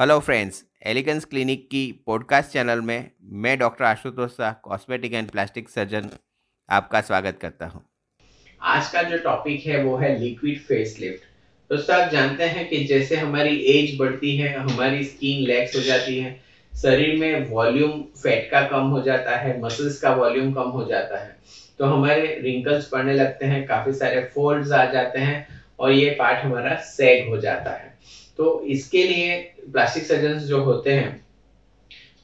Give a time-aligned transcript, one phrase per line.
[0.00, 3.10] Hello friends elegance clinic की podcast channel में
[3.40, 6.08] मैं doctor Ashutosh Shah cosmetic and plastic surgeon
[6.68, 7.82] आपका स्वागत करता हूँ।
[8.62, 11.24] आज का जो टॉपिक है, वो है लिक्विड फेस लिफ्ट
[11.70, 16.18] दोस्तों, आप जानते हैं कि जैसे हमारी एज बढ़ती है, हमारी स्किन लैक्स हो जाती
[16.18, 16.32] है,
[16.72, 21.24] शरीर में वॉल्यूम फैट का कम हो जाता है मसल्स का वॉल्यूम कम हो जाता
[21.24, 21.36] है।
[21.78, 25.46] तो हमारे रिंकल्स पड़ने लगते हैं, काफ़ी सारे फोल्ड्स आ जाते हैं
[25.78, 27.88] और ये पार्ट हमारा सैग हो जाता है।
[28.38, 29.36] तो इसके लिए
[29.72, 31.24] प्लास्टिक सर्जन जो होते हैं,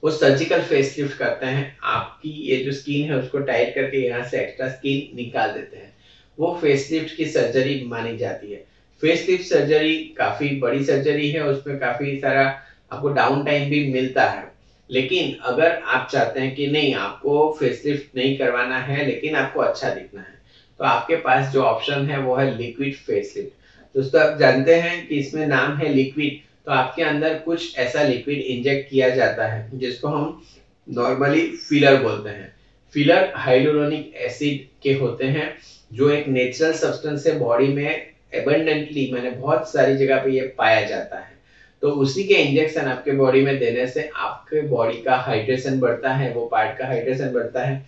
[0.03, 4.23] वो सर्जिकल फेस लिफ्ट करते हैं। आपकी ये जो स्किन है, उसको टाइट करके यहाँ
[4.23, 5.95] से एक्स्ट्रा स्किन निकाल देते हैं।
[6.39, 8.65] वो फेस लिफ्ट की सर्जरी मानी जाती है।
[9.03, 12.45] फेस लिफ्ट सर्जरी काफ़ी बड़ी सर्जरी है, उसमें काफ़ी सारा
[12.93, 14.45] आपको डाउन टाइम भी मिलता है।
[14.91, 19.61] लेकिन अगर आप चाहते हैं कि नहीं, आपको फेस लिफ्ट नहीं करवाना है, लेकिन आपको
[19.61, 20.35] अच्छा दिखना है
[20.81, 23.66] तो आपके पास जो ऑप्शन है, वो है लिक्विड फेस लिफ्ट
[23.97, 28.39] दोस्तों आप जानते हैं कि इसमें नाम है लिक्विड तो आपके अंदर कुछ ऐसा लिक्विड
[28.39, 30.43] इंजेक्ट किया जाता है, जिसको हम
[30.87, 32.53] नॉर्मली फिलर बोलते हैं।
[32.95, 35.57] फिलर हाइड्रोनिक एसिड के होते हैं,
[35.93, 40.85] जो एक नेचुरल सब्सटेंस है बॉडी में एबंडेंटली मैंने बहुत सारी जगह पे ये पाया
[40.87, 41.35] जाता है।
[41.83, 46.33] तो उसी के इंजेक्शन आपके बॉडी में देने से आपके बॉडी का हाइड्रेशन बढ़ता है,
[46.35, 47.85] वो पार्ट का हाइड्रेशन बढ़ता है,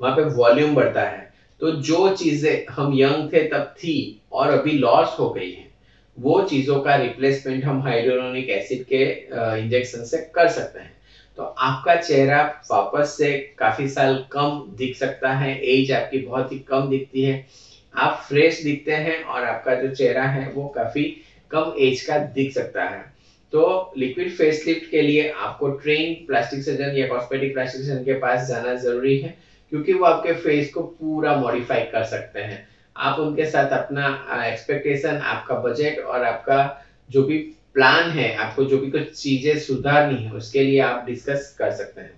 [0.00, 4.72] वहाँ पे वॉल्यूम बढ़ता है। तो जो चीज़ें हम यंग थे, तब थी और अभी
[4.72, 5.66] लॉस हो गई है,
[6.16, 9.02] वो चीज़ों का रिप्लेसमेंट हम हाइड्रोनिक एसिड के
[9.60, 10.92] इंजेक्शन से कर सकते हैं।
[11.36, 16.58] तो आपका चेहरा वापस से काफ़ी साल कम दिख सकता है एज आपकी बहुत ही
[16.68, 17.44] कम दिखती है।
[17.94, 21.04] आप फ्रेश दिखते हैं और आपका जो चेहरा है, वो काफ़ी
[21.50, 23.02] कम एज का दिख सकता है।
[23.52, 28.12] तो लिक्विड फेस लिफ्ट के लिए आपको ट्रेन प्लास्टिक सर्जन या कॉस्मेटिक प्लास्टिक सर्जन के
[28.18, 29.36] पास जाना ज़रूरी है।
[29.74, 32.58] क्योंकि वो आपके फेस को पूरा मॉडिफाई कर सकते हैं।
[32.96, 34.08] आप उनके साथ अपना
[34.44, 36.58] एक्सपेक्टेशन आपका बजट और आपका
[37.10, 37.38] जो भी
[37.74, 42.00] प्लान है, आपको जो भी कुछ चीज़ें सुधारनी है, उसके लिए आप डिस्कस कर सकते
[42.00, 42.12] हैं।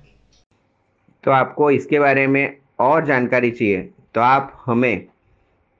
[1.24, 3.80] तो आपको इसके बारे में और जानकारी चाहिए
[4.14, 5.06] तो आप हमें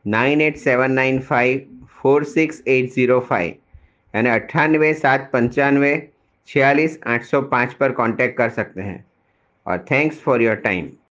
[0.04, 3.54] nine eight seven nine five four six eight zero five
[4.14, 5.92] यानी अट्ठानवे सात पंचानवे
[6.48, 9.04] छियालीस आठ सौ पाँच पर कांटेक्ट कर सकते हैं।
[9.66, 10.90] और थैंक्स फॉर योर टाइम